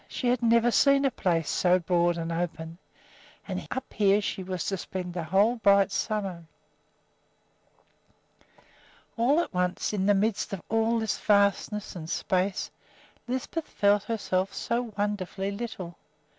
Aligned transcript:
She 0.07 0.29
had 0.29 0.41
never 0.41 0.71
seen 0.71 1.05
a 1.05 1.11
place 1.11 1.47
so 1.47 1.77
broad 1.77 2.17
and 2.17 2.31
open. 2.31 2.79
And 3.47 3.67
up 3.69 3.93
here 3.93 4.19
she 4.19 4.41
was 4.41 4.65
to 4.65 4.77
spend 4.77 5.13
the 5.13 5.25
whole 5.25 5.57
bright 5.57 5.91
summer. 5.91 6.45
All 9.15 9.39
at 9.41 9.53
once, 9.53 9.93
in 9.93 10.07
the 10.07 10.15
midst 10.15 10.53
of 10.55 10.63
this 10.99 11.19
vastness 11.19 11.95
and 11.95 12.09
space, 12.09 12.71
Lisbeth 13.27 13.67
felt 13.67 14.01
herself 14.05 14.55
so 14.55 14.91
wonderfully 14.97 15.51
little! 15.51 15.95